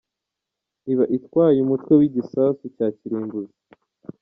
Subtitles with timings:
[0.91, 3.57] Iba itwaye umutwe w’igisasu cya kirimbuzi.